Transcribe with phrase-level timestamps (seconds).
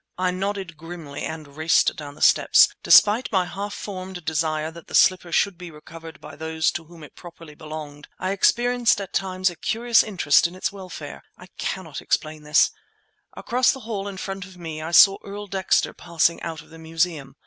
[0.17, 2.69] I nodded grimly and raced down the steps.
[2.81, 7.07] Despite my half formed desire that the slipper should be recovered by those to whom
[7.15, 11.21] properly it belonged, I experienced at times a curious interest in its welfare.
[11.37, 12.71] I cannot explain this.
[13.37, 16.79] Across the hall in front of me I saw Earl Dexter passing out of the
[16.79, 17.35] Museum.